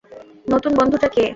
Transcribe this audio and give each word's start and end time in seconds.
নতুন 0.47 0.71
বন্ধুটা 0.75 1.07
কে? 1.07 1.23